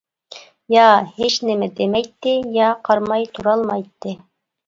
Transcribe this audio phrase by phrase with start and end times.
[0.75, 0.85] يا
[1.17, 4.15] ھېچنېمە دېمەيتتى يا قارىماي تۇرالمايتتى.